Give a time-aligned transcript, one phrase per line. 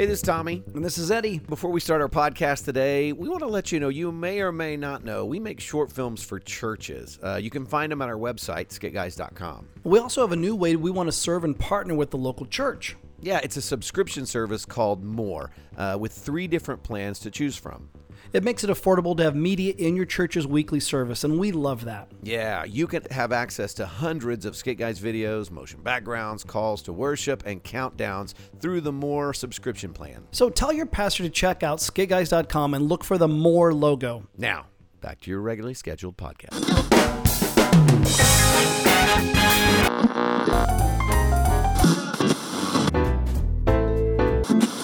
[0.00, 0.62] Hey, this is Tommy.
[0.74, 1.40] And this is Eddie.
[1.40, 4.50] Before we start our podcast today, we want to let you know you may or
[4.50, 7.18] may not know we make short films for churches.
[7.22, 9.68] Uh, you can find them at our website, skitguys.com.
[9.84, 12.46] We also have a new way we want to serve and partner with the local
[12.46, 12.96] church.
[13.20, 17.90] Yeah, it's a subscription service called More uh, with three different plans to choose from.
[18.32, 21.84] It makes it affordable to have media in your church's weekly service, and we love
[21.84, 22.10] that.
[22.22, 26.92] Yeah, you can have access to hundreds of Skit Guys videos, motion backgrounds, calls to
[26.92, 30.26] worship, and countdowns through the More subscription plan.
[30.30, 34.28] So tell your pastor to check out skitguys.com and look for the More logo.
[34.36, 34.66] Now,
[35.00, 36.54] back to your regularly scheduled podcast.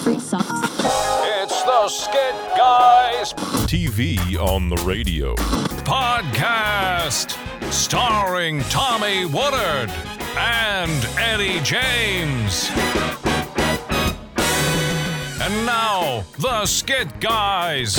[0.03, 0.19] Free
[3.33, 5.35] TV on the radio.
[5.85, 7.35] Podcast.
[7.71, 9.89] Starring Tommy Woodard
[10.37, 12.69] and Eddie James.
[15.41, 17.97] And now, the Skit Guys.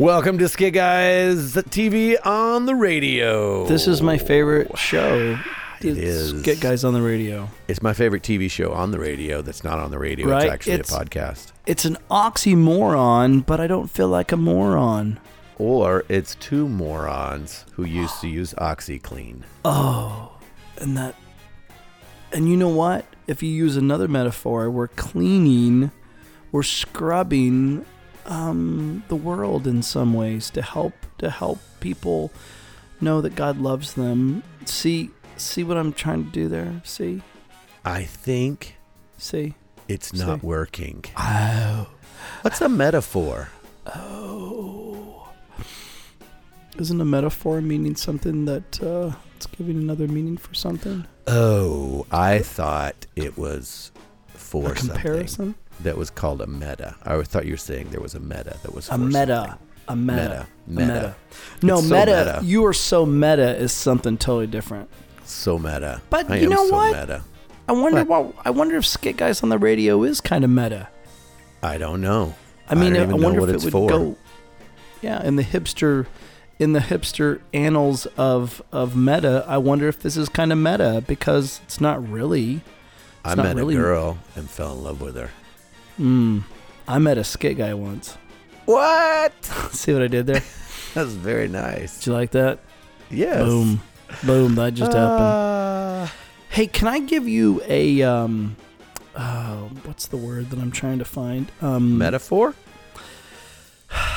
[0.00, 3.66] Welcome to Skit Guys TV on the radio.
[3.66, 5.38] This is my favorite show.
[5.82, 6.42] It It's is.
[6.42, 7.48] Get Guys on the Radio.
[7.66, 10.28] It's my favorite TV show on the radio that's not on the radio.
[10.28, 11.52] Right, It's actually it's- a podcast.
[11.66, 15.18] It's an oxymoron, but I don't feel like a moron.
[15.56, 19.42] Or it's two morons who used to use OxiClean.
[19.64, 20.32] Oh,
[20.78, 21.14] and that.
[22.32, 23.04] And you know what?
[23.26, 25.90] If you use another metaphor, we're cleaning,
[26.52, 27.84] we're scrubbing
[28.26, 32.32] um, the world in some ways to help to help people
[33.00, 34.42] know that God loves them.
[34.64, 36.80] See, see what I'm trying to do there.
[36.84, 37.22] See,
[37.84, 38.76] I think
[39.18, 39.54] see.
[39.88, 40.46] it's not See.
[40.46, 41.04] working.
[41.16, 41.88] Oh,
[42.42, 43.48] What's a metaphor?
[43.86, 45.28] Oh.
[46.78, 51.06] Isn't a metaphor meaning something that uh, it's giving another meaning for something?
[51.26, 53.90] Oh, I thought it was
[54.28, 55.28] for a comparison.
[55.28, 56.94] something that was called a meta.
[57.02, 59.58] I thought you were saying there was a meta that was A for meta.
[59.88, 60.46] A meta.
[60.66, 60.86] Meta.
[60.86, 61.16] A Meta.
[61.62, 62.40] No, It's so meta, meta.
[62.44, 64.88] You are so meta is something totally different.
[65.30, 65.70] Something.
[65.70, 66.02] So meta.
[66.10, 67.00] But I you am know so what?
[67.00, 67.22] Meta.
[67.68, 68.24] I wonder What?
[68.34, 68.46] what?
[68.46, 70.88] I wonder if Skit Guys on the radio is kind of meta.
[71.62, 72.34] I don't know.
[72.68, 73.98] I mean, don't I, even know wonder what if it's it would for.
[73.98, 74.16] go.
[75.02, 76.06] Yeah, in the hipster,
[76.58, 81.02] in the hipster annals of of meta, I wonder if this is kind of meta
[81.06, 82.60] because it's not really.
[83.24, 85.30] I not met really- a girl and fell in love with her.
[86.00, 86.44] Mm,
[86.88, 88.16] I met a Skit Guy once.
[88.64, 89.32] What?
[89.72, 90.42] See what I did there?
[90.94, 91.98] That was very nice.
[91.98, 92.58] Did you like that?
[93.10, 93.44] Yes.
[93.44, 93.80] Boom,
[94.24, 94.54] boom.
[94.56, 95.20] That just happened.
[95.22, 96.06] Uh,
[96.50, 98.56] Hey, can I give you a um,
[99.14, 101.50] uh, what's the word that I'm trying to find?
[101.62, 102.54] Um, metaphor?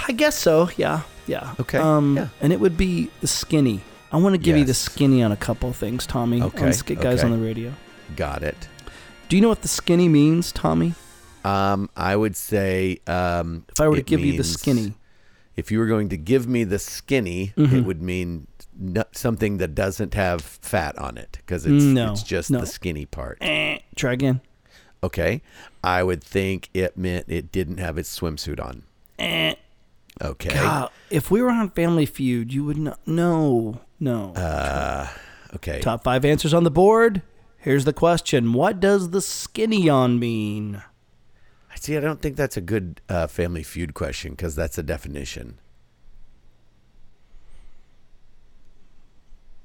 [0.07, 0.69] I guess so.
[0.75, 1.53] Yeah, yeah.
[1.59, 2.27] Okay, Um, yeah.
[2.41, 3.81] and it would be the skinny.
[4.11, 6.41] I want to give you the skinny on a couple of things, Tommy.
[6.41, 7.31] Okay, On Skit Guys okay.
[7.31, 7.73] on the radio.
[8.15, 8.67] Got it.
[9.29, 10.93] Do you know what the skinny means, Tommy?
[11.45, 14.93] Um, I would say um, If I were to give you the skinny,
[15.55, 17.73] If you were going to give me the skinny, Mhm.
[17.73, 18.47] it would mean
[18.83, 22.59] no, something that doesn't have fat on it because it's No, it's just no.
[22.59, 23.37] the skinny part.
[23.41, 24.41] eh, try again.
[25.01, 25.41] Okay.
[25.83, 28.83] I would think it meant it didn't have its swimsuit on.
[29.19, 29.55] Eh.
[30.21, 30.53] Okay.
[30.53, 32.99] God, if we were on Family Feud, you would not.
[33.07, 34.33] No, no.
[34.33, 35.07] Uh,
[35.55, 35.79] okay.
[35.79, 37.21] Top five answers on the board.
[37.57, 40.83] Here's the question: What does the skinny on mean?
[41.71, 44.83] I see, I don't think that's a good uh, Family Feud question because that's a
[44.83, 45.57] definition.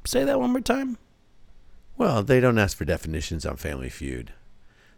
[0.08, 0.96] Say that one more time.
[1.98, 4.32] Well, they don't ask for definitions on Family Feud.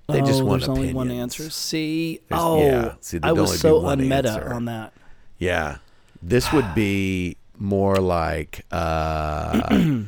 [0.08, 1.50] They just oh, want there's only one answer.
[1.50, 4.92] See, There's- oh, yeah, see, I was so unmeta on that.
[5.36, 5.78] Yeah.
[6.22, 9.62] This would be more like uh,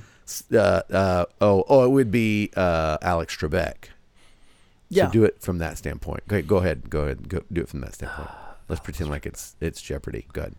[0.55, 3.87] uh, uh, oh oh it would be uh, Alex Trebek.
[4.89, 5.07] Yeah.
[5.07, 6.29] So do it from that standpoint.
[6.29, 6.91] Go, go ahead.
[6.91, 7.29] Go ahead.
[7.29, 8.31] Go do it from that standpoint.
[8.69, 10.29] Let's pretend like it's it's Jeopardy.
[10.33, 10.55] Good.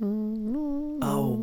[0.00, 1.36] Oh.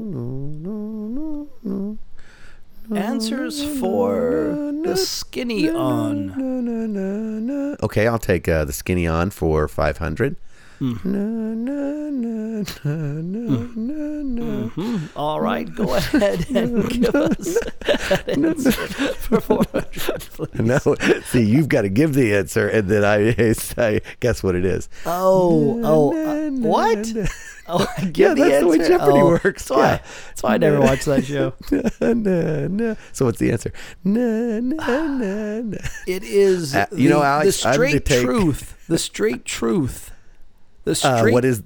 [2.96, 6.32] Answers for the skinny on.
[7.84, 9.68] Okay, I'll take uh, the skinny on for
[10.80, 10.96] Hmm,
[15.16, 20.60] All right, go ahead and give us that answer for 400, please.
[20.60, 20.80] No,
[21.26, 24.90] see, you've got to give the answer, and then I, I guess what it is.
[25.06, 27.08] Oh, oh, uh, what?
[27.68, 28.78] Oh, give Yeah, that's the way?
[28.80, 29.68] Jeopardy Oh, works.
[29.68, 30.00] That's why, Yeah.
[30.28, 31.54] that's why I never watched that show.
[32.02, 32.96] Na, na.
[33.12, 33.72] So what's the answer?
[34.04, 34.76] Na, na,
[35.62, 35.78] na.
[36.08, 38.76] It is Uh, the, you know, Alex, the straight truth.
[38.88, 40.12] the straight truth.
[41.02, 41.64] The Uh, what is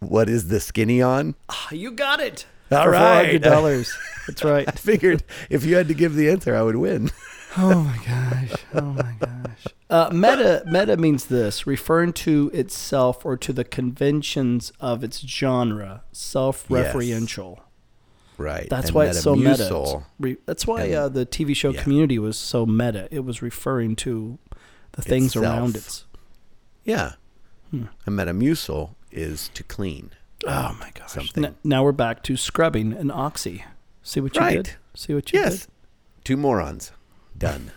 [0.00, 1.34] what is the skinny on?
[1.48, 2.44] Ah, you got it.
[2.70, 3.40] All For right.
[3.40, 3.92] $400.
[4.26, 4.68] That's right.
[4.68, 7.10] I figured if you had to give the answer, I would win.
[7.54, 8.52] Oh my gosh.
[8.72, 9.66] Oh my gosh.
[9.90, 16.02] Uh, meta meta means this, referring to itself or to the conventions of its genre,
[16.12, 17.60] self-referential.
[18.38, 18.68] Right.
[18.70, 20.02] That's And why it's so meta.
[20.18, 21.82] Re- That's why and- uh, the TV show yeah.
[21.82, 23.06] Community was so meta.
[23.10, 24.38] It was referring to
[24.92, 25.44] the things Itself.
[25.44, 26.04] around it.
[26.84, 27.12] Yeah.
[27.72, 27.84] Hmm.
[28.06, 30.10] And Metamucil is to clean.
[30.46, 31.10] Oh my gosh.
[31.12, 31.44] Something.
[31.46, 33.64] N- now we're back to scrubbing and oxy.
[34.02, 34.56] See what you Right.
[34.64, 34.74] did?
[34.94, 35.60] See what you Yes.
[35.62, 35.68] did?
[36.24, 36.92] Two morons.
[37.36, 37.72] Done.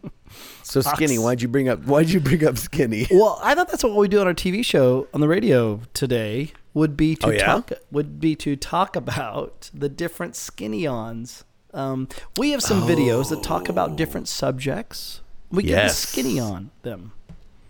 [0.62, 1.16] so skinny.
[1.18, 1.24] Ox.
[1.24, 1.84] Why'd you bring up?
[1.84, 3.06] Why'd you bring up skinny?
[3.10, 6.52] Well, I thought that's what we do on our TV show on the radio today
[6.74, 7.44] would be to Oh, yeah?
[7.46, 11.44] talk would be to talk about the different skinny ons.
[11.74, 15.20] Um, we have some videos that talk about different subjects.
[15.50, 15.98] We get the Yes.
[15.98, 17.12] skinny on them.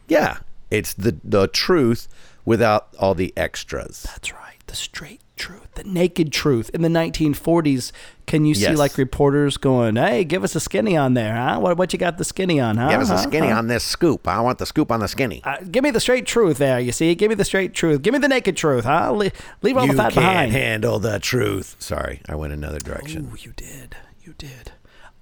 [0.08, 0.38] Yeah.
[0.72, 2.08] It's the the truth
[2.44, 4.02] without all the extras.
[4.04, 4.40] That's right.
[4.66, 6.70] The straight truth, the naked truth.
[6.72, 7.92] In the 1940s,
[8.26, 11.58] can you see like reporters going, "Hey, give us a skinny on there, huh?
[11.60, 12.88] What, what you got the skinny on, huh?
[12.88, 13.58] Give us a skinny Huh?
[13.58, 14.26] on this scoop.
[14.26, 15.42] I want the scoop on the skinny.
[15.44, 16.80] Uh, give me the straight truth there.
[16.80, 18.00] You see, give me the straight truth.
[18.02, 19.10] Give me the naked truth, huh?
[19.10, 19.30] Le-
[19.62, 20.52] leave all you the fat can't behind.
[20.52, 21.76] handle the truth.
[21.78, 23.30] Sorry, I went another direction.
[23.32, 23.96] Ooh, you did.
[24.22, 24.72] You did.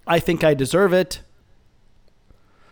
[0.06, 1.22] I think I deserve it.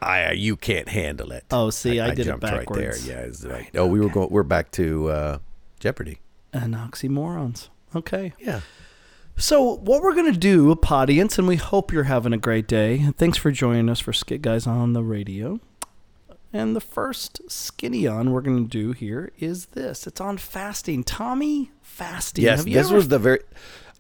[0.01, 1.45] I you can't handle it.
[1.51, 2.97] Oh, see, I did it jumped right there.
[2.99, 3.21] Yeah.
[3.21, 4.31] it's like- oh, we were going.
[4.31, 5.39] We're back to uh,
[5.81, 6.21] Jeopardy.
[6.53, 7.69] And oxymorons.
[7.95, 8.33] Okay.
[8.39, 8.61] Yeah.
[9.37, 13.13] So, what we're going to do, audience, and we hope you're having a great day.
[13.17, 15.61] Thanks for joining us for Skit Guys on the Radio.
[16.53, 20.07] And the first skinny on we're going to do here is this.
[20.07, 21.05] It's on fasting.
[21.05, 22.45] Tommy, fasting.
[22.45, 22.61] Yes.
[22.61, 23.41] Have you This ever- was the very.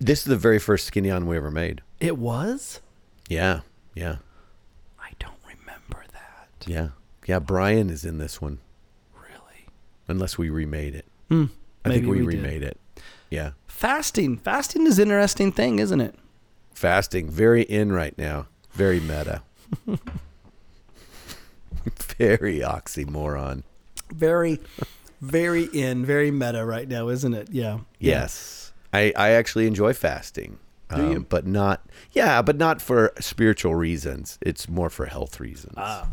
[0.00, 1.82] This is the very first skinny on we ever made.
[2.00, 2.80] It was?
[3.28, 3.60] Yeah.
[3.94, 4.16] Yeah.
[5.00, 6.47] I don't remember that.
[6.66, 6.88] Yeah.
[7.26, 7.38] Yeah.
[7.38, 8.58] Brian is in this one,
[9.14, 9.66] Really?
[10.08, 11.06] unless we remade it.
[11.28, 11.46] Hmm.
[11.84, 12.42] I think we, we did.
[12.42, 12.78] remade it.
[13.30, 13.52] Yeah.
[13.66, 14.38] Fasting.
[14.38, 16.14] Fasting is an interesting thing, isn't it?
[16.74, 18.46] Fasting, very in right now.
[18.72, 19.42] Very meta.
[22.18, 23.62] very oxymoron.
[24.12, 24.60] Very,
[25.20, 27.48] very in, very meta right now, isn't it?
[27.52, 27.80] Yeah.
[27.98, 28.72] Yes.
[28.92, 30.58] I, I actually enjoy fasting.
[30.94, 31.20] Do you?
[31.28, 34.38] But not, yeah, but not for spiritual reasons.
[34.40, 35.74] It's more for health reasons.
[35.76, 36.08] Ah.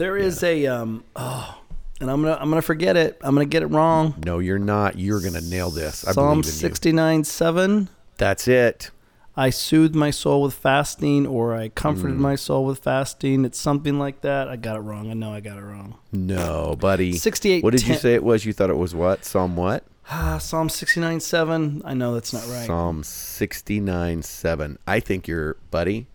[0.00, 1.58] There is a um oh,
[2.00, 3.18] and I'm gonna I'm gonna forget it.
[3.20, 4.14] I'm gonna get it wrong.
[4.24, 4.98] no, you're not.
[4.98, 6.06] You're to nail this.
[6.06, 6.52] I Psalm believe in you.
[6.52, 7.90] sixty nine seven.
[8.16, 8.90] That's it.
[9.36, 12.20] I soothed my soul with fasting, or I comforted Mm.
[12.20, 13.44] my soul with fasting.
[13.44, 14.48] It's something like that.
[14.48, 15.10] I got it wrong.
[15.10, 15.96] I know I got it wrong.
[16.12, 17.12] No, buddy.
[17.12, 18.46] 68, What did you 10 say it was?
[18.46, 19.26] You thought it was what?
[19.26, 19.84] Psalm what?
[20.10, 21.82] Ah, Psalm sixty nine seven.
[21.84, 22.66] I know that's not right.
[22.66, 24.78] Psalm 69 7.
[24.86, 26.06] I think you're, buddy.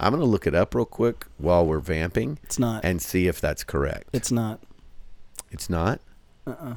[0.00, 2.84] I'm going to look it up real quick while we're vamping It's not.
[2.84, 4.08] and see if that's correct.
[4.12, 4.60] it's not.
[5.50, 6.00] It's not?
[6.46, 6.74] Uh uh.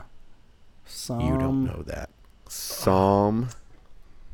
[0.86, 1.22] Psalm.
[1.22, 2.10] You don't know that.
[2.50, 3.50] Psalm.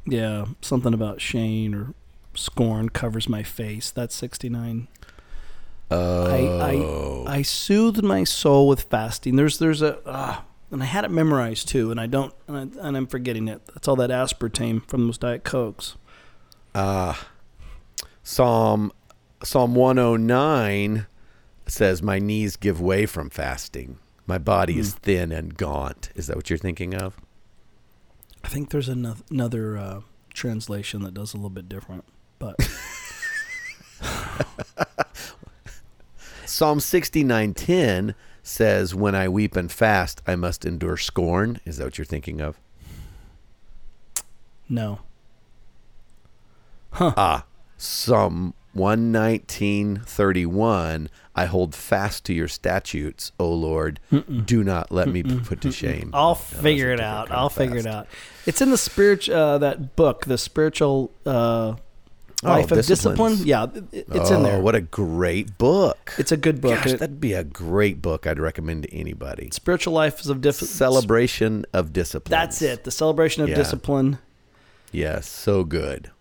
[0.05, 1.93] Yeah, something about Shane or
[2.33, 3.91] scorn covers my face.
[3.91, 4.87] That's sixty nine.
[5.91, 6.25] Oh.
[7.27, 9.35] I, I I soothed my soul with fasting.
[9.35, 10.37] There's there's a uh,
[10.71, 13.61] and I had it memorized too, and I don't and, I, and I'm forgetting it.
[13.67, 15.95] That's all that aspartame from those diet cokes.
[16.73, 17.27] Ah.
[18.27, 18.91] Psalm
[19.41, 21.07] Psalm 109
[21.65, 23.99] says, My knees give way from fasting.
[24.25, 26.09] My body is thin and gaunt.
[26.13, 27.15] Is that what you're thinking of?
[28.43, 30.01] I think there's another another uh,
[30.33, 32.03] translation that does a little bit different,
[32.37, 32.57] but
[36.45, 38.13] Psalm 69:10
[38.43, 42.41] says, "When I weep and fast, I must endure scorn." Is that what you're thinking
[42.41, 42.59] of?
[44.67, 44.99] no.
[46.99, 47.45] Ah,
[47.77, 53.99] Psalm 119:31, "I hold fast to your statutes, O Lord.
[54.45, 57.31] Do not let me be put to shame." I'll No, figure it out.
[57.31, 58.07] I'll of figure it out.
[58.45, 61.75] It's in the spiritual uh, that book, the spiritual uh,
[62.43, 63.37] Oh, life of discipline.
[63.45, 64.61] Yeah, it's oh, in there.
[64.61, 66.13] What a great book.
[66.19, 66.75] It's a good book.
[66.83, 69.49] Gosh, it- that'd be a great book I'd recommend to anybody.
[69.51, 72.29] spiritual life is of different Celebration of discipline.
[72.29, 72.83] That's it.
[72.83, 73.55] The celebration of Yeah.
[73.55, 74.19] discipline.
[74.91, 76.11] Yes, so good.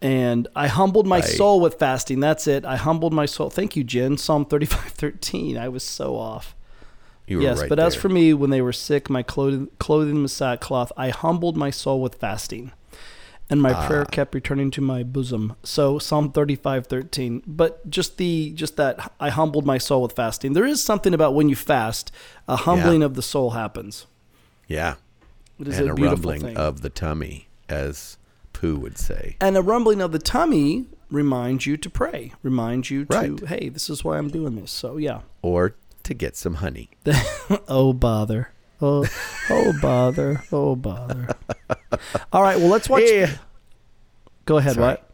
[0.00, 2.20] And I humbled my soul with fasting.
[2.20, 2.64] That's it.
[2.64, 3.50] I humbled my soul.
[3.50, 4.16] Thank you, Jen.
[4.16, 5.56] Psalm thirty-five thirteen.
[5.58, 6.54] I was so off.
[7.26, 10.22] You were yes, right but as for me, when they were sick, my clothing, clothing
[10.22, 10.92] was sackcloth.
[10.96, 12.70] I humbled my soul with fasting,
[13.50, 14.10] and my prayer Ah.
[14.10, 15.54] kept returning to my bosom.
[15.64, 17.42] So Psalm thirty-five thirteen.
[17.46, 20.52] But just the just that I humbled my soul with fasting.
[20.52, 22.12] There is something about when you fast,
[22.46, 24.06] a humbling of the soul happens.
[24.68, 24.94] yeah,
[25.58, 26.56] It is and a a, rumbling thing.
[26.56, 28.16] of the tummy, as
[28.58, 29.36] Pooh would say.
[29.40, 33.46] And a rumbling of the tummy reminds you to pray, reminds you to, Right.
[33.46, 34.72] hey, this is why I'm doing this.
[34.72, 35.20] So, yeah.
[35.42, 36.90] Or to get some honey.
[37.68, 38.50] oh bother.
[38.82, 39.06] Oh,
[39.50, 40.42] oh bother.
[40.50, 41.28] Oh bother.
[42.32, 42.58] All right.
[42.58, 43.04] Well, let's watch.
[43.06, 43.36] Yeah.
[44.44, 44.74] Go ahead.
[44.74, 44.86] Sorry.
[44.86, 45.04] What?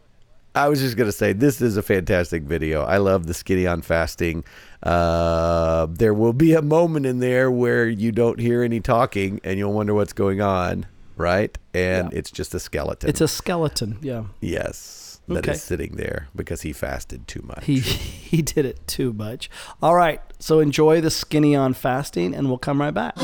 [0.55, 2.83] I was just gonna say this is a fantastic video.
[2.83, 4.43] I love the skinny on fasting.
[4.81, 9.57] Uh, there will be a moment in there where you don't hear any talking, and
[9.59, 10.85] you'll wonder what's going on,
[11.17, 11.57] right?
[11.73, 12.17] And Yeah.
[12.19, 13.09] it's just a skeleton.
[13.09, 13.97] It's a skeleton.
[14.01, 14.25] Yeah.
[14.41, 15.57] yes, that is Okay.
[15.57, 17.65] sitting there because he fasted too much.
[17.65, 17.79] He
[18.31, 19.49] he did it too much.
[19.81, 20.21] All right.
[20.39, 23.15] So enjoy the skinny on fasting, and we'll come right back.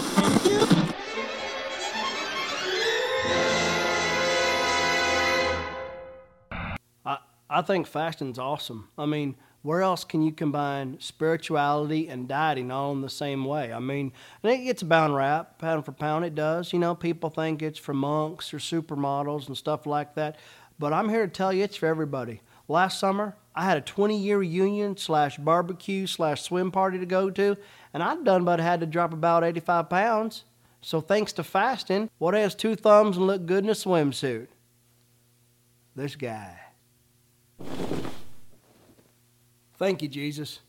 [7.06, 7.18] I
[7.50, 8.90] I think fasting's awesome.
[8.98, 13.72] I mean, where else can you combine spirituality and dieting all in the same way?
[13.72, 16.26] I mean, and it gets a bound rap, pound for pound.
[16.26, 16.74] It does.
[16.74, 20.38] You know, people think it's for monks or supermodels and stuff like that.
[20.80, 22.42] But I'm here to tell you, it's for everybody.
[22.68, 27.30] Last summer, I had a 20 year reunion slash barbecue slash swim party to go
[27.30, 27.56] to,
[27.94, 30.44] and I'd done but had to drop about 85 pounds.
[30.82, 34.48] So thanks to fasting, what has two thumbs and look good in a swimsuit?
[35.96, 36.58] This guy.
[39.82, 40.60] Thank you, Jesus.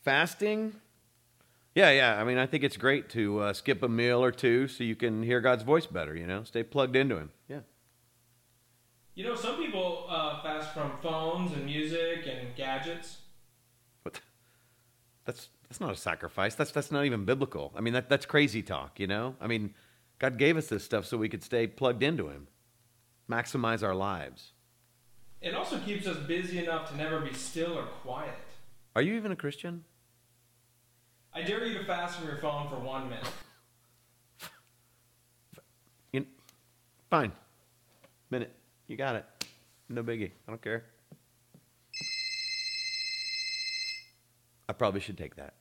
[0.00, 0.72] fasting.
[1.74, 2.18] Yeah, yeah.
[2.18, 4.96] I mean, I think it's great to uh, skip a meal or two so you
[4.96, 6.16] can hear God's voice better.
[6.16, 7.30] You know, stay plugged into Him.
[7.48, 7.60] Yeah.
[9.14, 13.18] You know, some people uh, fast from phones and music and gadgets.
[14.02, 14.22] But
[15.26, 16.54] that's that's not a sacrifice.
[16.54, 17.70] That's that's not even biblical.
[17.76, 18.98] I mean, that that's crazy talk.
[18.98, 19.36] You know.
[19.42, 19.74] I mean,
[20.18, 22.48] God gave us this stuff so we could stay plugged into Him,
[23.30, 24.52] maximize our lives.
[25.42, 28.38] It also keeps us busy enough to never be still or quiet.
[28.94, 29.84] Are you even a Christian?
[31.34, 33.28] I dare you to fast from your phone for one minute.
[36.12, 36.26] You,
[37.10, 37.32] fine.
[38.30, 38.52] Minute.
[38.86, 39.24] You got it.
[39.88, 40.32] No biggie.
[40.46, 40.84] I don't care.
[44.68, 45.54] I probably should take that.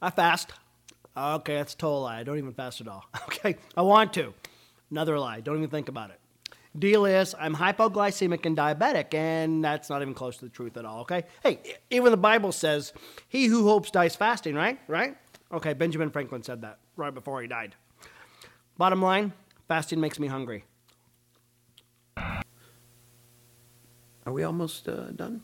[0.00, 0.52] I fast.
[1.14, 2.20] Okay, that's a total lie.
[2.20, 3.04] I don't even fast at all.
[3.36, 4.32] Okay, I want to.
[4.90, 5.40] Another lie.
[5.40, 6.18] Don't even think about it.
[6.78, 10.84] Deal is, I'm hypoglycemic and diabetic, and that's not even close to the truth at
[10.84, 11.24] all, okay?
[11.42, 12.92] Hey, even the Bible says,
[13.28, 14.78] he who hopes dies fasting, right?
[14.88, 15.16] Right?
[15.52, 17.74] Okay, Benjamin Franklin said that right before he died.
[18.76, 19.32] Bottom line,
[19.68, 20.64] fasting makes me hungry.
[22.16, 22.42] Are
[24.32, 25.42] we almost uh, done?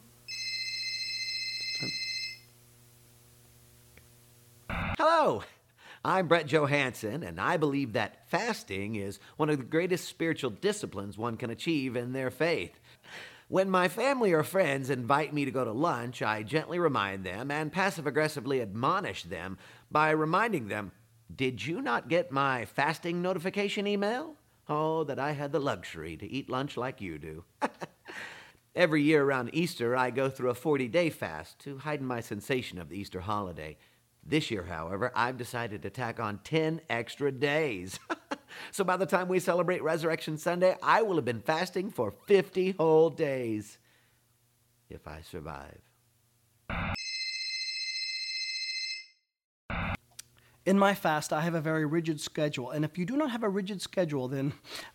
[4.98, 5.42] Hello,
[6.04, 11.16] I'm Brett Johansson, and I believe that fasting is one of the greatest spiritual disciplines
[11.16, 12.80] one can achieve in their faith.
[13.47, 17.52] When my family or friends invite me to go to lunch, I gently remind them
[17.52, 19.59] and passive aggressively admonish them
[19.92, 20.90] by reminding them,
[21.35, 24.35] Did you not get my fasting notification email?
[24.68, 27.44] Oh, that I had the luxury to eat lunch like you do.
[28.75, 32.78] Every year around Easter, I go through a 40 day fast to heighten my sensation
[32.80, 33.76] of the Easter holiday.
[34.25, 37.99] This year, however, I've decided to tack on 10 extra days.
[38.71, 42.73] so by the time we celebrate Resurrection Sunday, I will have been fasting for 50
[42.73, 43.79] whole days.
[44.88, 45.81] If I survive.
[50.64, 53.42] In my fast, I have a very rigid schedule, and if you do not have
[53.42, 54.52] a rigid schedule, then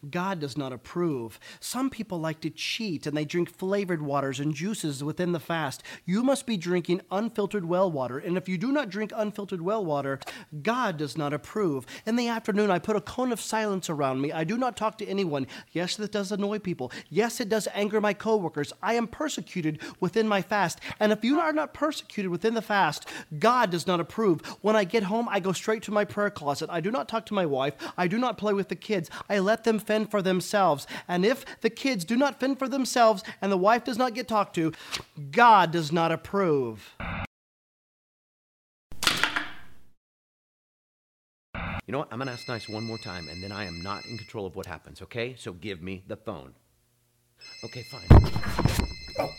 [0.10, 1.42] God does not approve.
[1.60, 5.84] Some people like to cheat and they drink flavored waters and juices within the fast.
[6.06, 9.84] You must be drinking unfiltered well water, and if you do not drink unfiltered well
[9.84, 10.20] water,
[10.62, 11.86] God does not approve.
[12.06, 14.32] In the afternoon, I put a cone of silence around me.
[14.32, 15.48] I do not talk to anyone.
[15.74, 16.94] Yes, that does annoy people.
[17.10, 18.72] Yes, it does anger my coworkers.
[18.82, 23.06] I am persecuted within my fast, and if you are not persecuted within the fast,
[23.38, 24.40] God does not approve.
[24.62, 26.70] When I get home, I go straight to my prayer closet.
[26.72, 27.74] I do not talk to my wife.
[27.98, 29.10] I do not play with the kids.
[29.30, 30.88] I let them fend for themselves.
[31.08, 34.28] And if the kids do not fend for themselves and the wife does not get
[34.28, 34.72] talked to,
[35.32, 36.96] God does not approve.
[41.88, 42.10] You know what?
[42.12, 44.46] I'm going to ask nice one more time, and then I am not in control
[44.46, 45.36] of what happens, okay?
[45.38, 46.54] So give me the phone.
[47.64, 49.38] Okay, fine.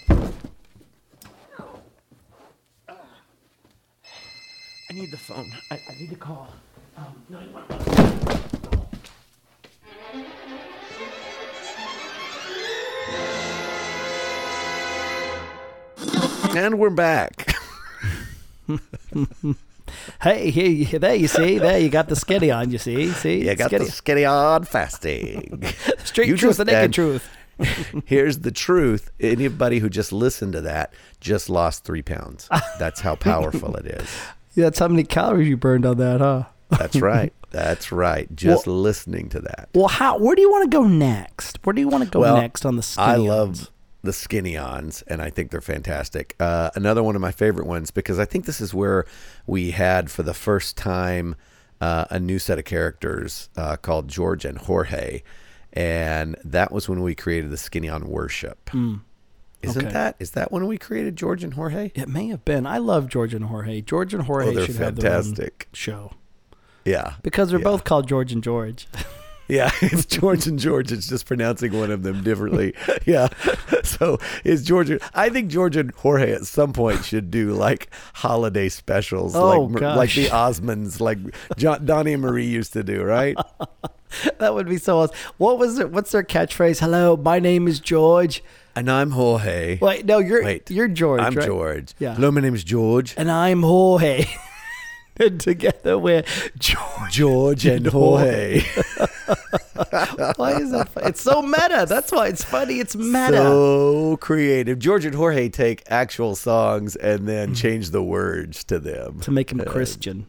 [4.90, 5.52] I need the phone.
[5.70, 6.48] I, I need to call.
[6.96, 8.78] Um, 911.
[16.56, 17.54] And we're back.
[20.20, 22.70] Hey, here, there you see, there you got the skitty on.
[22.70, 23.86] You see, see, You got skitty.
[23.86, 25.62] the skinny on fasting.
[26.04, 27.28] straight You truth, just the naked truth.
[28.04, 29.10] Here's the truth.
[29.18, 32.48] Anybody who just listened to that just lost three pounds.
[32.78, 34.08] That's how powerful it is.
[34.58, 36.46] Yeah, that's how many calories you burned on that, huh?
[36.70, 37.32] That's right.
[37.50, 38.28] That's right.
[38.34, 39.68] Just listening to that.
[39.72, 40.18] Well, how?
[40.18, 41.60] Where do you want to go next?
[41.62, 43.28] Where do you want to go Well, next on the skinny I ons?
[43.28, 43.70] love
[44.02, 46.34] the Skinny-Ons, and I think they're fantastic.
[46.40, 49.04] Uh, another one of my favorite ones because I think this is where
[49.46, 51.36] we had for the first time
[51.80, 55.22] uh, a new set of characters uh, called George and Jorge,
[55.72, 58.70] and that was when we created the Skinny-On Worship.
[59.62, 59.84] Isn't.
[59.86, 59.92] Okay.
[59.92, 61.90] that is that when we created George and Jorge?
[61.94, 62.66] It may have been.
[62.66, 63.80] I love George and Jorge.
[63.80, 65.68] George and oh, Jorge Oh, should have their own fantastic.
[65.72, 66.12] show
[66.84, 67.64] Yeah, because they're Yeah.
[67.64, 68.86] both called George and George.
[69.48, 70.92] Yeah, it's George and George.
[70.92, 72.74] It's just pronouncing one of them differently.
[73.06, 73.28] Yeah.
[73.84, 74.90] So it's George.
[75.14, 79.80] I think George and Jorge at some point should do like holiday specials, Oh, like
[79.80, 79.96] gosh.
[79.96, 81.18] like the Osmonds, like
[81.56, 83.36] John, Donny and Marie used to do, right?
[84.38, 85.16] that would be so awesome.
[85.38, 85.90] What was it?
[85.90, 86.80] What's their catchphrase?
[86.80, 88.42] Hello, my name is George.
[88.76, 89.78] And I'm Jorge.
[89.80, 91.20] Wait, no, you're Wait, you're George.
[91.22, 91.46] I'm right?
[91.46, 91.94] George.
[91.98, 92.14] Yeah.
[92.14, 93.14] Hello, my name is George.
[93.16, 94.26] and I'm Jorge.
[95.18, 96.24] And together we're
[96.58, 97.10] George.
[97.10, 98.60] George and Jorge.
[100.36, 100.88] Why is that?
[100.90, 101.06] Fun?
[101.06, 101.86] It's so meta.
[101.88, 102.80] That's why it's funny.
[102.80, 103.36] It's meta.
[103.36, 104.78] So creative.
[104.78, 107.54] George and Jorge take actual songs and then mm-hmm.
[107.54, 109.20] change the words to them.
[109.20, 110.26] to make him Christian.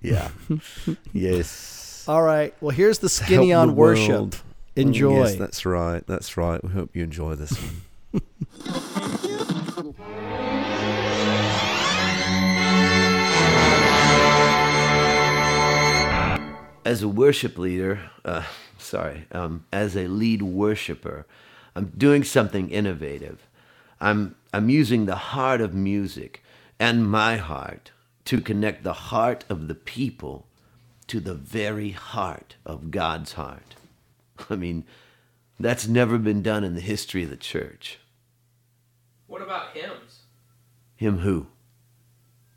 [0.00, 0.30] Yeah.
[1.12, 2.04] yes.
[2.08, 2.54] All right.
[2.60, 4.06] Well, here's the skinny Help on the worship.
[4.06, 4.42] Mm, world.
[4.76, 5.24] Enjoy.
[5.24, 6.06] Yes, that's right.
[6.06, 6.62] That's right.
[6.62, 9.34] We hope you enjoy this one.
[16.88, 18.44] As a worship leader, uh,
[18.78, 21.26] sorry, um, as a lead worshiper,
[21.76, 23.46] I'm doing something innovative.
[24.00, 26.42] I'm, I'm using the heart of music
[26.80, 27.90] and my heart
[28.24, 30.46] to connect the heart of the people
[31.08, 33.74] to the very heart of God's heart.
[34.48, 34.86] I mean,
[35.60, 37.98] that's never been done in the history of the church.
[39.26, 40.20] What about hymns?
[40.96, 41.48] Him who?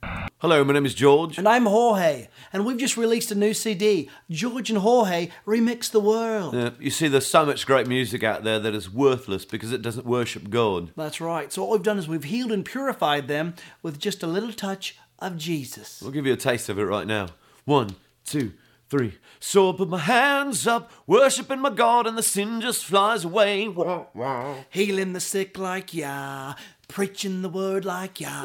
[0.03, 1.37] Hello, my name is George.
[1.37, 4.09] And I'm Jorge, and we've just released a new CD.
[4.29, 6.55] George and Jorge remix the world.
[6.55, 9.83] Uh, you see, there's so much great music out there that is worthless because it
[9.83, 10.91] doesn't worship God.
[10.95, 11.53] That's right.
[11.53, 13.53] So what we've done is we've healed and purified them
[13.83, 16.01] with just a little touch of Jesus.
[16.01, 17.27] We'll give you a taste of it right now.
[17.65, 18.53] One, two,
[18.89, 19.19] three.
[19.39, 23.67] So I put my hands up, worshiping my God, and the sin just flies away.
[23.67, 24.55] Wah, wah.
[24.71, 26.55] Healing the sick like ya,
[26.87, 28.41] preaching the word like ya.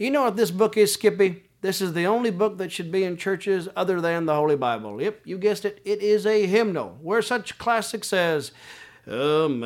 [0.00, 1.42] You know what this book is, Skippy?
[1.60, 5.02] This is the only book that should be in churches other than the Holy Bible.
[5.02, 5.82] Yep, you guessed it.
[5.84, 8.52] It is a hymnal where such classics as
[9.06, 9.60] Amazing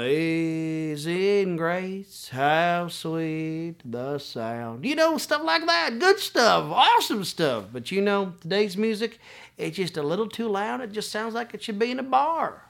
[1.56, 4.84] Grace, how sweet the sound.
[4.84, 6.00] You know, stuff like that.
[6.00, 7.66] Good stuff, awesome stuff.
[7.72, 9.20] But you know, today's music,
[9.56, 10.80] it's just a little too loud.
[10.80, 12.64] It just sounds like it should be in a bar.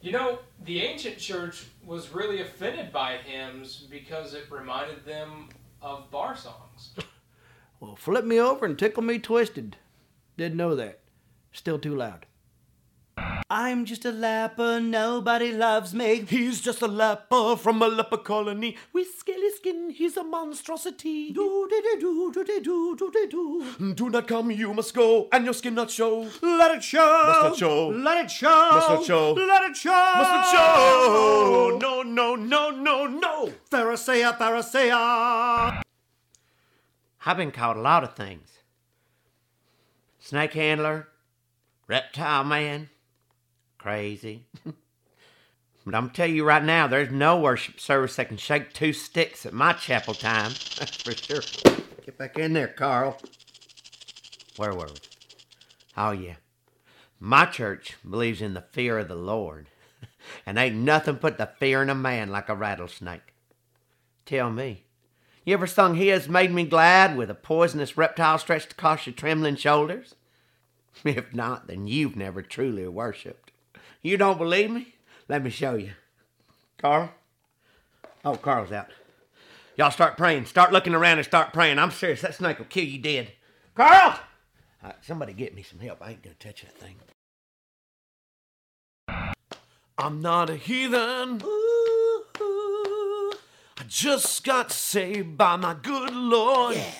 [0.00, 5.48] You know, the ancient church was really offended by hymns because it reminded them
[5.84, 6.94] of bar songs.
[7.80, 9.76] Well, flip me over and tickle me twisted.
[10.38, 11.00] Didn't know that.
[11.52, 12.24] Still too loud.
[13.50, 16.24] I'm just a leper, nobody loves me.
[16.28, 18.76] He's just a leper from a leper colony.
[18.92, 21.30] With scaly skin, he's a monstrosity.
[21.30, 23.94] Do de do do do de do do de do.
[23.94, 26.28] Do not come, you must go, and your skin not show.
[26.42, 27.24] Let it show.
[27.26, 27.88] Must not show.
[27.90, 28.70] Let it show.
[28.72, 29.32] Must not show.
[29.34, 29.90] Let it show.
[29.90, 31.78] Must not show.
[31.80, 33.52] No no no no no.
[33.70, 35.82] Pharisee, Pharisee.
[37.26, 38.58] I've been caught a lot of things.
[40.18, 41.08] Snake handler,
[41.86, 42.88] reptile man
[43.84, 44.46] crazy.
[44.64, 48.72] but I'm going to tell you right now, there's no worship service that can shake
[48.72, 50.52] two sticks at my chapel time.
[50.78, 51.42] That's for sure.
[52.02, 53.20] Get back in there, Carl.
[54.56, 55.00] Where were we?
[55.98, 56.36] Oh, yeah.
[57.20, 59.68] My church believes in the fear of the Lord.
[60.46, 63.34] and ain't nothing put the fear in a man like a rattlesnake.
[64.24, 64.84] Tell me.
[65.44, 69.14] You ever sung He Has Made Me Glad with a poisonous reptile stretched across your
[69.14, 70.14] trembling shoulders?
[71.04, 73.43] If not, then you've never truly worshipped.
[74.04, 74.94] You don't believe me?
[75.30, 75.92] Let me show you.
[76.76, 77.10] Carl?
[78.22, 78.88] Oh, Carl's out.
[79.76, 80.44] Y'all start praying.
[80.44, 81.78] Start looking around and start praying.
[81.78, 82.20] I'm serious.
[82.20, 83.32] That snake will kill you dead.
[83.74, 84.20] Carl!
[84.82, 86.02] Right, somebody get me some help.
[86.02, 86.96] I ain't gonna touch that thing.
[89.96, 91.40] I'm not a heathen.
[93.78, 96.76] I just got saved by my good Lord.
[96.76, 96.92] Yeah.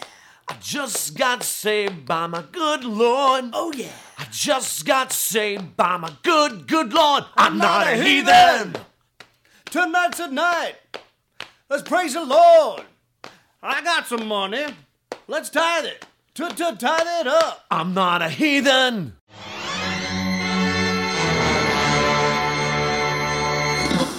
[0.47, 3.47] I just got saved by my good Lord.
[3.53, 3.93] Oh, yeah.
[4.19, 7.25] I just got saved by my good, good Lord.
[7.37, 8.77] I'm, not, a heathen.
[9.67, 10.77] Tonight's a night.
[11.71, 12.83] Let's praise the Lord.
[13.63, 14.67] I got some money.
[15.27, 16.05] Let's tithe it.
[16.35, 17.65] Tithe it up.
[17.71, 19.17] I'm not a heathen.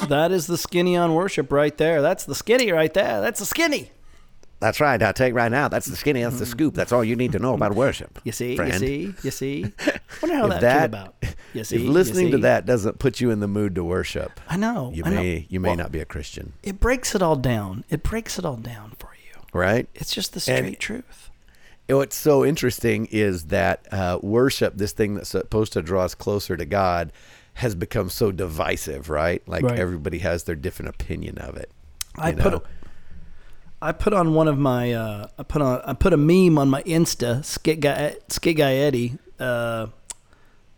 [0.09, 2.01] That is the skinny on worship right there.
[2.01, 3.21] That's the skinny right there.
[3.21, 3.91] That's the skinny.
[4.65, 4.99] That's right.
[5.03, 5.67] I'll tell you right now.
[5.67, 6.23] That's the skinny.
[6.23, 6.73] That's the scoop.
[6.73, 8.19] That's all you need to know about worship.
[8.23, 8.73] You see, friend.
[8.73, 9.61] you see, you see.
[10.23, 11.15] Wonder how If that, that- came about.
[11.53, 11.77] You if see?
[11.83, 14.91] You listening to that doesn't put you in the mood to worship, I know.
[14.93, 15.15] you I know.
[15.21, 17.83] may you may Well, not be a Christian, It breaks it all down.
[17.89, 19.39] It breaks it all down for you.
[19.53, 19.87] right?
[19.93, 21.29] It's just the straight And- truth.
[21.87, 26.57] What's so interesting is that uh, worship, this thing that's supposed to draw us closer
[26.57, 27.11] to God,
[27.53, 29.47] has become so divisive, right?
[29.47, 29.77] Like Right.
[29.77, 31.69] everybody has their different opinion of it.
[32.17, 32.63] I you put know?
[33.81, 36.69] I put on one of my uh, I put on I put a meme on
[36.69, 37.43] my Insta.
[37.43, 39.87] Skit guy Skit guy Eddie uh,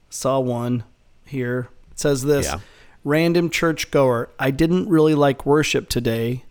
[0.10, 0.84] saw one
[1.26, 1.70] here.
[1.92, 2.60] It says this: Yeah.
[3.04, 4.30] random churchgoer.
[4.40, 6.44] I didn't really like worship today,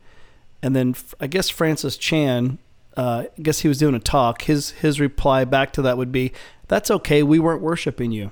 [0.62, 2.59] and then I guess Francis Chan.
[2.96, 4.42] Uh, I guess he was doing a talk.
[4.42, 6.32] His his reply back to that would be,
[6.68, 7.22] "That's okay.
[7.22, 8.30] We weren't worshiping you."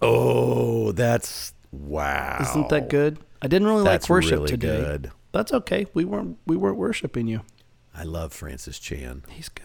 [0.00, 2.38] Oh, that's wow!
[2.40, 3.18] Isn't that good?
[3.42, 4.76] I didn't really That's like worship really today.
[4.78, 5.10] good.
[5.32, 5.86] That's okay.
[5.94, 7.42] We weren't we weren't worshiping you.
[7.94, 9.24] I love Francis Chan.
[9.30, 9.64] He's good.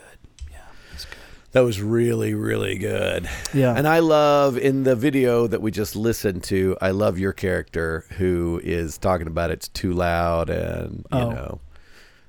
[0.51, 0.57] Yeah,
[0.91, 1.17] he's good.
[1.51, 3.29] That was really, really good.
[3.53, 3.75] Yeah.
[3.75, 8.05] And I love in the video that we just listened to, I love your character
[8.17, 11.29] who is talking about it's too loud and, you Oh.
[11.29, 11.61] know.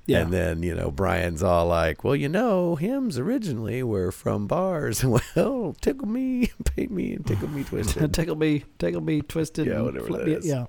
[0.05, 0.19] Yeah.
[0.19, 5.03] And then, you know, Brian's all like, well, you know, hymns originally were from bars.
[5.35, 8.13] well, tickle me, paint me, and tickle me twisted.
[8.13, 9.65] tickle me, tickle me, twisted.
[9.65, 10.45] Yeah, whatever that me- is.
[10.45, 10.65] Yeah.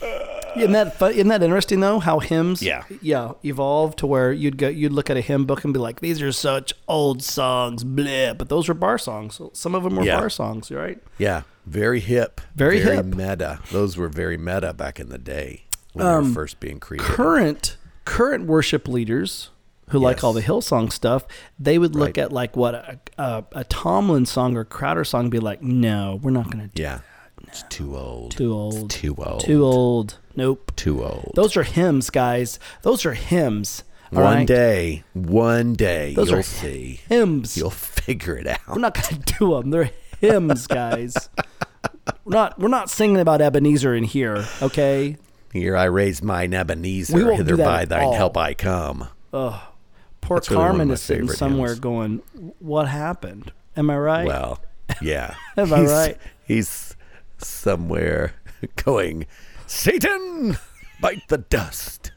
[0.00, 0.37] Uh.
[0.60, 1.12] Isn't that fun?
[1.12, 1.98] Isn't that interesting though?
[1.98, 2.84] How hymns, Yeah.
[3.02, 6.00] yeah, evolved to where you'd go, you'd look at a hymn book and be like,
[6.00, 8.36] "These are such old songs," bleh.
[8.36, 9.40] But those were bar songs.
[9.52, 10.18] Some of them were Yeah.
[10.20, 10.98] bar songs, right?
[11.18, 11.42] yeah.
[11.66, 12.40] Very hip.
[12.56, 13.04] Very hip.
[13.04, 13.58] meta.
[13.72, 17.06] Those were very meta back in the day when they Um, were first being created.
[17.06, 19.50] Current current worship leaders
[19.90, 21.26] who like all the Hillsong stuff,
[21.58, 22.18] they would look Right.
[22.18, 26.18] at like what a, a, a Tomlin song or Crowder song, and be like, "No,
[26.22, 27.00] we're not going to do yeah.
[27.46, 28.32] It's too old.
[28.32, 29.40] too old, It's too old.
[29.40, 30.18] too old.
[30.38, 31.32] Nope." Too old.
[31.34, 32.58] Those are hymns, guys.
[32.82, 33.82] Those are hymns.
[34.12, 34.46] all one right?
[34.46, 37.00] day, one day, Those you'll are see.
[37.08, 37.56] hymns.
[37.56, 38.60] You'll figure it out.
[38.68, 39.70] We're not going to do them.
[39.70, 41.28] They're hymns, guys.
[42.24, 42.58] we're not.
[42.58, 44.46] We're not singing about Ebenezer in here.
[44.62, 45.16] Okay.
[45.52, 48.14] Here I raise mine Ebenezer, We won't do hither that by thine all.
[48.14, 49.08] help I come.
[49.32, 49.60] Ugh.
[50.20, 51.80] Poor That's really Carmen my is sitting somewhere hymns.
[51.80, 52.22] going,
[52.58, 53.52] "What happened?
[53.76, 54.60] Am I right?" Well,
[55.00, 55.34] yeah.
[55.56, 56.16] Am I he's, right?
[56.46, 56.96] He's
[57.38, 58.32] somewhere
[58.84, 59.26] going,
[59.68, 60.56] Satan,
[60.98, 62.10] bite the dust.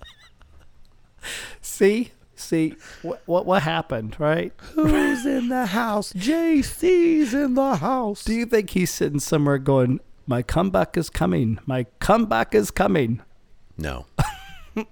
[1.59, 4.53] See, see what what what happened, right?
[4.71, 6.13] Who's in the house?
[6.13, 8.23] JC's in the house.
[8.23, 11.59] Do you think he's sitting somewhere going, "My comeback is coming.
[11.65, 13.21] My comeback is coming."
[13.77, 14.05] No.
[14.75, 14.85] no,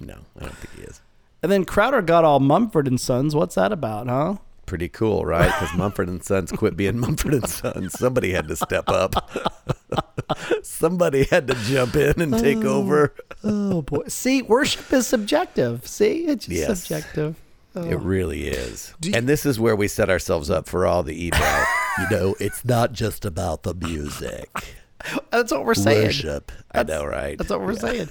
[0.00, 1.00] I don't think he is.
[1.44, 3.36] And then Crowder got all Mumford and Sons.
[3.36, 4.36] What's that about, huh?
[4.66, 5.46] Pretty cool, right?
[5.46, 7.92] Because Mumford and Sons quit being Mumford and Sons.
[7.98, 9.30] Somebody had to step up.
[10.62, 13.14] Somebody had to jump in and take oh, over.
[13.42, 14.04] Oh boy!
[14.08, 15.86] See, worship is subjective.
[15.86, 16.80] See, it's just Yes.
[16.84, 17.36] subjective.
[17.76, 17.98] It oh.
[17.98, 18.94] really is.
[19.12, 21.64] and this is where we set ourselves up for all the email.
[21.98, 24.48] you know, it's not just about the music.
[25.30, 26.06] That's what we're saying.
[26.06, 26.52] Worship.
[26.72, 27.36] I know, right?
[27.36, 27.78] That's what we're Yeah.
[27.80, 28.08] saying.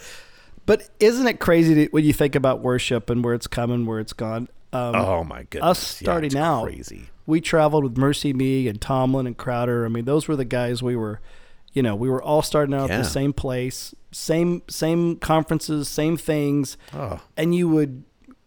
[0.66, 4.00] But isn't it crazy to, when you think about worship and where it's coming, where
[4.00, 4.48] it's gone?
[4.74, 5.70] Um, Oh my goodness.
[5.72, 7.10] us starting it's out, Crazy.
[7.26, 9.86] we traveled with MercyMe and Tomlin and Crowder.
[9.86, 11.20] I mean, those were the guys we were,
[11.74, 16.18] you know, we were all starting out at the same place, same same conferences, same
[16.18, 17.20] things, Oh.
[17.38, 18.04] and you would,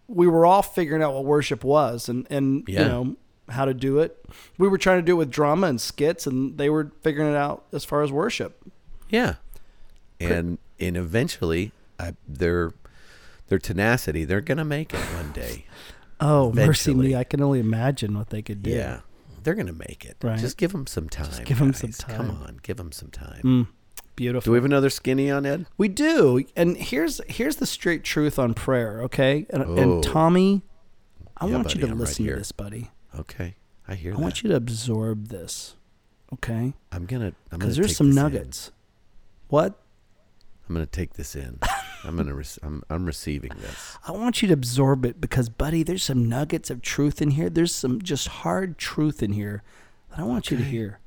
[0.08, 2.82] we were all figuring out what worship was and and Yeah.
[2.82, 3.16] you know
[3.48, 4.24] how to do it.
[4.58, 7.36] We were trying to do it with drama and skits, and they were figuring it
[7.36, 8.60] out as far as worship.
[9.08, 9.34] Yeah.
[10.18, 12.72] And and eventually I, their
[13.48, 15.66] their tenacity, they're gonna make it one day.
[16.20, 17.14] Oh, mercy me!
[17.14, 18.70] I can only imagine what they could do.
[18.70, 19.00] Yeah.
[19.42, 20.16] They're gonna make it.
[20.22, 20.38] Right.
[20.38, 21.44] Just give them some time.
[21.44, 21.98] give 'em some guys.
[21.98, 22.26] Come time.
[22.28, 23.42] Come on, give them some time.
[23.44, 23.66] Mm,
[24.16, 24.46] beautiful.
[24.46, 25.66] Do we have another skinny on Ed?
[25.78, 29.02] We do, and here's here's the straight truth on prayer.
[29.02, 29.76] Okay, and, Oh.
[29.76, 30.62] and Tommy,
[31.36, 32.34] I Yeah, want buddy, you to I'm listen here.
[32.34, 32.90] to this, buddy.
[33.16, 33.54] Okay,
[33.86, 34.22] I hear I that.
[34.22, 35.76] want you to absorb this.
[36.32, 37.32] Okay, I'm gonna.
[37.50, 38.22] Because there's take some this in.
[38.22, 38.72] nuggets.
[39.48, 39.78] What?
[40.68, 41.60] I'm gonna take this in.
[42.06, 42.34] I'm gonna.
[42.34, 42.82] Re- I'm.
[42.88, 43.98] I'm receiving this.
[44.06, 47.50] I want you to absorb it because, buddy, there's some nuggets of truth in here.
[47.50, 49.62] There's some just hard truth in here
[50.10, 51.00] that I want you to hear.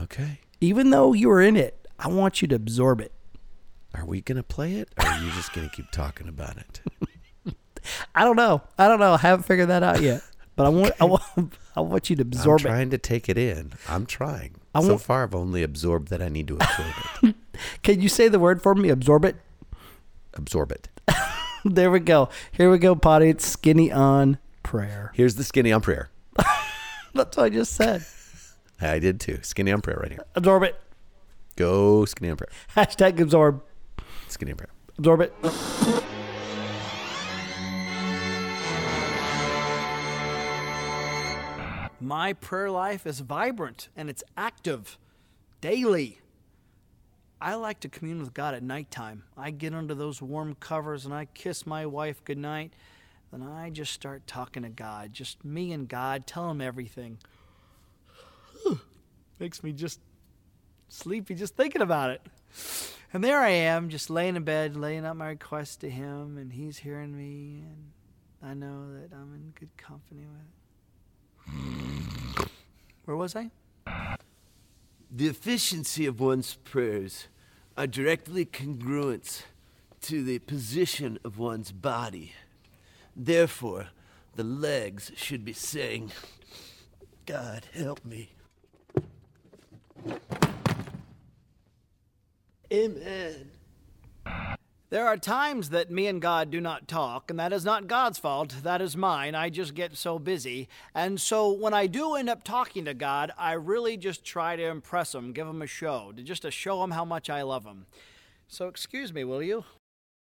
[0.00, 0.40] Okay.
[0.60, 3.12] Even though you are in it, I want you to absorb it.
[3.94, 6.80] Are we gonna play it, or are you just gonna keep talking about it?
[8.14, 8.62] I don't know.
[8.78, 9.12] I don't know.
[9.12, 10.22] I haven't figured that out yet.
[10.56, 12.62] But I want, I want, I want you to absorb I'm absorb it.
[12.74, 13.72] trying to take it in.
[13.88, 14.54] I'm trying.
[14.74, 17.34] I so won't- far, I've only absorbed that I need to absorb it.
[17.82, 18.88] Can you say the word for me?
[18.88, 19.36] Absorb it.
[20.34, 20.88] Absorb it.
[21.66, 22.28] There we go.
[22.52, 23.30] Here we go, potty.
[23.30, 25.12] It's skinny on prayer.
[25.14, 26.10] Here's the skinny on prayer.
[27.14, 28.04] That's what I just said.
[28.82, 29.38] I did too.
[29.40, 30.24] Skinny on prayer right here.
[30.34, 30.78] Absorb it.
[31.56, 32.50] Go skinny on prayer.
[32.76, 33.62] Hashtag absorb.
[34.28, 34.68] Skinny on prayer.
[34.98, 35.32] Absorb it.
[41.98, 44.98] My prayer life is vibrant and it's active
[45.62, 46.18] daily.
[47.44, 49.24] I like to commune with God at nighttime.
[49.36, 52.72] I get under those warm covers and I kiss my wife goodnight.
[53.30, 57.18] Then I just start talking to God, just me and God, tell him everything.
[59.38, 60.00] Makes me just
[60.88, 62.22] sleepy just thinking about it.
[63.12, 66.50] And there I am, just laying in bed, laying out my request to him, and
[66.50, 67.92] he's hearing me, and
[68.42, 70.40] I know that I'm in good company with
[72.38, 72.48] it.
[73.04, 73.50] Where was I?
[75.10, 77.28] The efficiency of one's prayers
[77.76, 79.46] are directly congruent
[80.02, 82.32] to the position of one's body.
[83.16, 83.88] Therefore,
[84.36, 86.12] the legs should be saying,
[87.26, 88.30] God help me.
[92.72, 93.50] Amen.
[94.94, 98.16] There are times that me and God do not talk, and that is not God's
[98.16, 98.54] fault.
[98.62, 99.34] That is mine.
[99.34, 100.68] I just get so busy.
[100.94, 104.62] And so when I do end up talking to God, I really just try to
[104.62, 107.64] impress Him, give Him a show, to just to show Him how much I love
[107.64, 107.86] Him.
[108.46, 109.64] So excuse me, will you,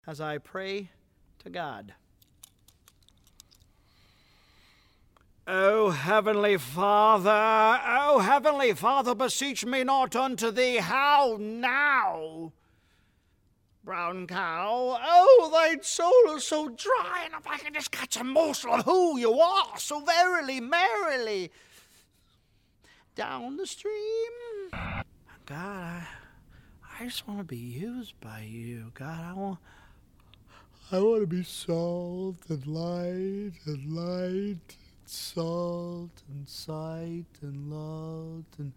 [0.06, 0.90] as I pray
[1.40, 1.94] to God.
[5.48, 10.76] O Heavenly Father, O Heavenly Father, beseech me not unto Thee.
[10.76, 12.52] How now?
[13.84, 14.98] Brown cow.
[15.02, 18.84] Oh, thy soul is so dry, and if I can just catch a morsel of
[18.84, 21.50] who you are, so verily, merrily,
[23.14, 23.92] down the stream.
[24.72, 24.96] God,
[25.48, 26.06] I,
[27.00, 28.92] I just want to be used by you.
[28.94, 29.58] God, I want,
[30.92, 38.44] I want to be salt and light and light, and salt and sight and light
[38.58, 38.72] and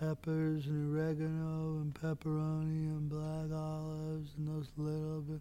[0.00, 5.40] peppers and oregano and pepperoni and black olives and those little bit.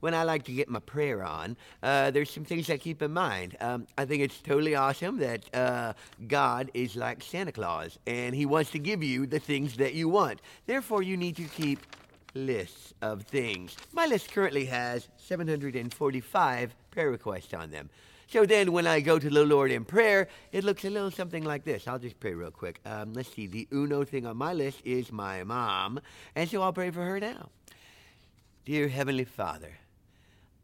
[0.00, 3.12] When I like to get my prayer on, uh, there's some things I keep in
[3.12, 3.56] mind.
[3.60, 5.92] Um, I think it's totally awesome that uh,
[6.26, 10.08] God is like Santa Claus and he wants to give you the things that you
[10.08, 10.40] want.
[10.66, 11.80] Therefore, you need to keep
[12.34, 13.76] lists of things.
[13.92, 17.90] My list currently has 745 prayer requests on them.
[18.26, 21.44] So then, when I go to the Lord in prayer, it looks a little something
[21.44, 21.86] like this.
[21.86, 22.80] I'll just pray real quick.
[22.84, 23.46] Um, let's see.
[23.46, 26.00] The uno thing on my list is my mom,
[26.34, 27.50] and so I'll pray for her now.
[28.64, 29.72] Dear Heavenly Father,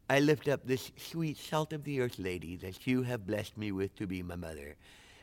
[0.09, 3.71] I lift up this sweet salt of the earth lady that you have blessed me
[3.71, 4.75] with to be my mother.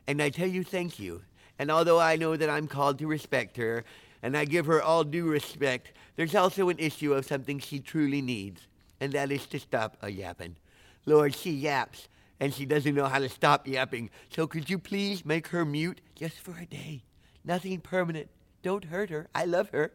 [0.07, 1.22] And I tell you thank you.
[1.59, 3.85] And although I know that I'm called to respect her,
[4.22, 8.22] and I give her all due respect, there's also an issue of something she truly
[8.22, 8.62] needs,
[9.01, 10.57] and that is to stop a yapping.
[11.05, 12.09] Lord, she yaps,
[12.40, 14.11] and she doesn't know how to stop yapping.
[14.31, 17.03] So could you please make her mute just for a day?
[17.44, 18.29] Nothing permanent.
[18.62, 19.29] Don't hurt her.
[19.35, 19.92] I love her.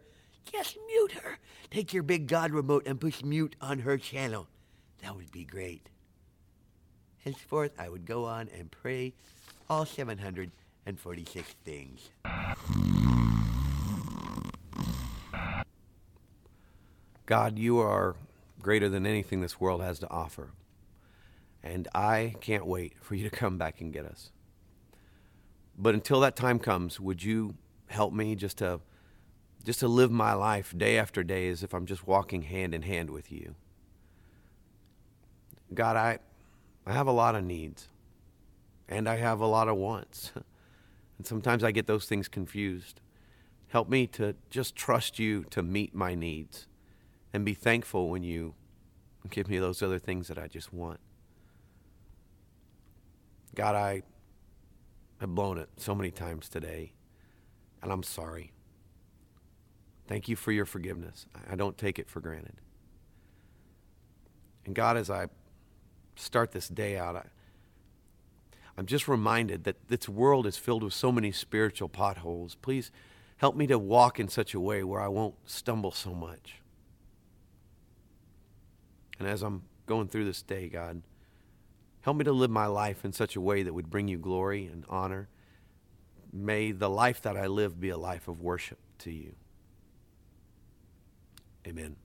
[0.52, 1.38] Just mute her.
[1.72, 4.48] Take your big God remote and push mute on her channel.
[5.02, 5.90] That would be great.
[7.24, 9.14] Henceforth, I would go on and pray
[9.70, 12.10] all 746 things.
[17.26, 18.16] God, you are
[18.62, 20.52] greater than anything this world has to offer.
[21.64, 24.32] And I can't wait for you to come back and get us.
[25.78, 27.56] But until that time comes, would you
[27.88, 28.82] help me just to
[29.64, 32.82] just to live my life day after day as if I'm just walking hand in
[32.82, 33.56] hand with you?
[35.74, 36.20] God, I
[36.86, 37.88] I have a lot of needs
[38.90, 40.32] and I have a lot of wants.
[41.18, 43.00] And sometimes I get those things confused.
[43.68, 46.68] Help me to just trust you to meet my needs
[47.32, 48.56] and be thankful when you
[49.30, 51.00] give me those other things that I just want.
[53.56, 54.04] God, I
[55.20, 56.94] have blown it so many times today,
[57.82, 58.52] and I'm sorry.
[60.08, 61.26] Thank you for your forgiveness.
[61.50, 62.56] I don't take it for granted.
[64.66, 65.28] And God, as I
[66.16, 67.26] start this day out, I,
[68.78, 72.56] I'm just reminded that this world is filled with so many spiritual potholes.
[72.56, 72.92] Please
[73.38, 76.62] help me to walk in such a way where I won't stumble so much.
[79.20, 81.02] And as I'm going through this day, God,
[82.04, 84.68] help me to live my life in such a way that would bring you glory
[84.68, 85.28] and honor.
[86.32, 89.34] May the life that I live be a life of worship to you.
[91.66, 91.96] Amen.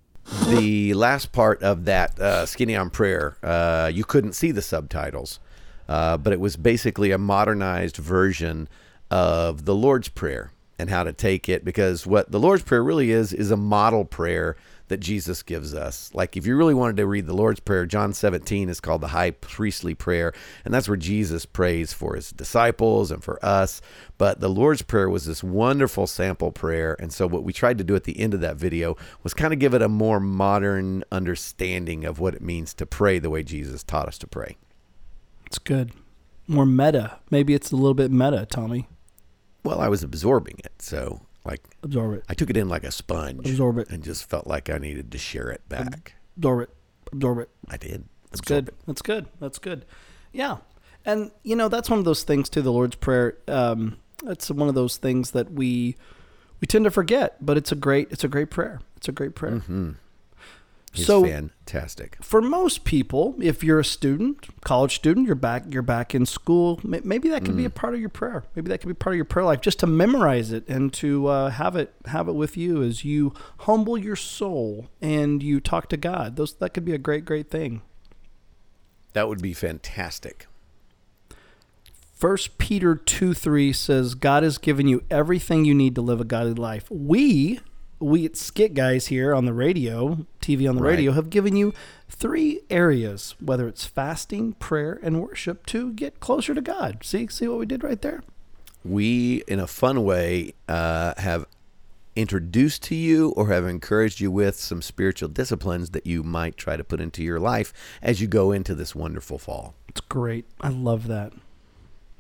[0.46, 5.40] The last part of that uh, skinny on prayer, uh, you couldn't see the subtitles,
[5.88, 8.68] uh, but it was basically a modernized version
[9.10, 13.10] of the Lord's Prayer and how to take it because what the Lord's Prayer really
[13.10, 14.56] is is a model prayer
[14.88, 16.10] that Jesus gives us.
[16.14, 19.08] Like if you really wanted to read the Lord's Prayer, John 17 is called the
[19.08, 20.32] high priestly prayer,
[20.64, 23.80] and that's where Jesus prays for his disciples and for us.
[24.18, 27.84] But the Lord's Prayer was this wonderful sample prayer, and so what we tried to
[27.84, 31.04] do at the end of that video was kind of give it a more modern
[31.12, 34.56] understanding of what it means to pray the way Jesus taught us to pray.
[35.46, 35.92] It's good.
[36.46, 37.18] more meta.
[37.30, 38.88] Maybe it's a little bit meta, Tommy.
[39.64, 42.24] Well, I was absorbing it, so like Absorb it.
[42.28, 43.90] I took it in like a sponge, Absorb it.
[43.90, 46.14] and just felt like I needed to share it back.
[46.36, 46.70] Absorb it.
[47.12, 47.48] Absorb it.
[47.68, 48.04] I did.
[48.30, 48.68] That's Absorb good.
[48.68, 48.74] it.
[48.86, 49.26] That's good.
[49.40, 49.84] That's good.
[50.32, 50.58] Yeah.
[51.04, 53.38] And you know, that's one of those things too, the Lord's Prayer.
[53.48, 55.96] Um, it's one of those things that we
[56.60, 58.80] we tend to forget, but it's a great it's a great prayer.
[58.96, 59.52] It's a great prayer.
[59.56, 59.92] Mm-hmm.
[60.94, 62.16] It's So- fantastic.
[62.22, 66.80] For most people, if you're a student, college student, you're back you're back in school,
[66.82, 68.44] maybe that could be a part of your prayer.
[68.56, 71.26] Maybe that could be part of your prayer life just to memorize it and to
[71.26, 75.88] uh, have it have it with you as you humble your soul and you talk
[75.90, 76.36] to God.
[76.36, 77.82] Those that could be a great great thing.
[79.12, 80.46] That would be fantastic.
[82.14, 86.24] First Peter 2 3 says, God has given you everything you need to live a
[86.24, 86.90] godly life.
[86.90, 87.60] We,
[88.00, 90.90] we at Skit Guys here on the radio, TV on the Right.
[90.90, 91.72] radio, have given you
[92.08, 96.98] three areas, whether it's fasting, prayer, and worship, to get closer to God.
[97.02, 98.22] See, see what we did right there?
[98.84, 101.44] we, in a fun way, uh, have
[102.16, 106.76] introduced to you or have encouraged you with some spiritual disciplines that you might try
[106.76, 109.74] to put into your life as you go into this wonderful fall.
[109.88, 110.46] It's great.
[110.60, 111.32] I love that.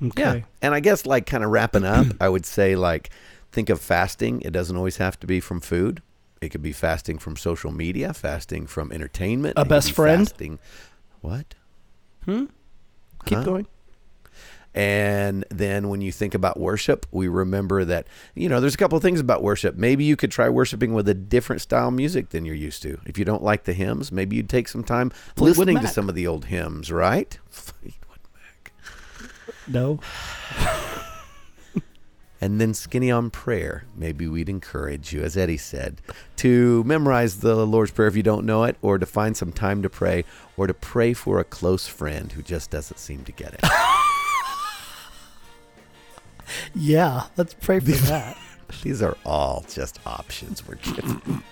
[0.02, 0.22] Okay.
[0.22, 0.40] Yeah.
[0.60, 3.10] And I guess, like, kind of wrapping up, I would say, like,
[3.52, 4.40] think of fasting.
[4.42, 6.02] It doesn't always have to be from food.
[6.40, 9.54] It could be fasting from social media, fasting from entertainment.
[9.56, 10.28] A best be friend?
[10.28, 10.58] Fasting.
[11.20, 11.54] What?
[12.24, 12.44] Hmm.
[13.24, 13.44] Keep Huh?
[13.44, 13.66] going.
[14.74, 18.06] And then when you think about worship, we remember that,
[18.36, 19.74] you know, there's a couple of things about worship.
[19.76, 23.00] Maybe you could try worshiping with a different style music than you're used to.
[23.04, 26.08] If you don't like the hymns, maybe you'd take some time Fleetwood listening to some
[26.08, 27.36] of the old hymns, right?
[27.50, 28.72] Fleetwood Mac.
[29.66, 29.98] No.
[32.40, 33.84] And then skinny on prayer.
[33.96, 36.00] Maybe we'd encourage you, as Eddie said,
[36.36, 39.82] to memorize the Lord's Prayer if you don't know it, or to find some time
[39.82, 40.24] to pray,
[40.56, 43.60] or to pray for a close friend who just doesn't seem to get it.
[46.74, 48.36] Yeah, let's pray for that.
[48.82, 51.42] These are all just options we're giving.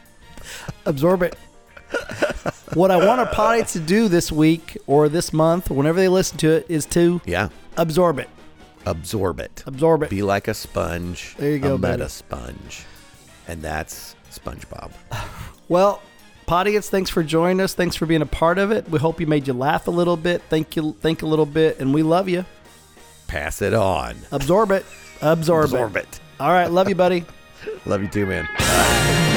[0.87, 1.37] absorb it.
[2.75, 6.39] what I want our potty to do this week or this month, whenever they listen
[6.39, 7.49] to it, is to Yeah.
[7.77, 8.29] absorb it.
[8.87, 9.63] Absorb it.
[9.67, 10.11] Absorb it.
[10.11, 11.35] Be like a sponge.
[11.39, 12.09] There you go, A meta baby.
[12.09, 12.85] sponge.
[13.49, 14.93] And that's SpongeBob.
[15.69, 16.01] Well,
[16.47, 17.75] Pottiettes, thanks for joining us.
[17.75, 18.89] Thanks for being a part of it.
[18.89, 20.43] We hope you made you laugh a little bit.
[20.49, 22.45] Thank you, think a little bit, and we love you.
[23.27, 24.15] Pass it on.
[24.31, 24.87] Absorb it.
[25.21, 26.05] Absorb, Absorb it.
[26.05, 26.21] it.
[26.39, 27.25] All right, love you, buddy.
[27.85, 28.47] Love you too, man.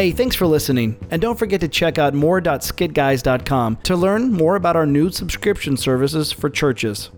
[0.00, 0.96] Hey, thanks for listening.
[1.10, 6.32] And don't forget to check out more.skitguys.com to learn more about our new subscription services
[6.32, 7.10] for churches.